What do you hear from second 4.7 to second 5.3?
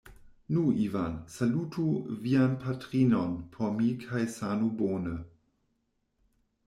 bone.